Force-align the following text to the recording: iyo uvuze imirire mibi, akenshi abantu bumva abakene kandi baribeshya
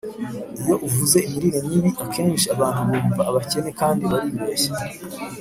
iyo 0.61 0.75
uvuze 0.87 1.17
imirire 1.27 1.59
mibi, 1.67 1.91
akenshi 2.03 2.45
abantu 2.55 2.81
bumva 2.89 3.21
abakene 3.29 3.69
kandi 3.79 4.03
baribeshya 4.11 4.73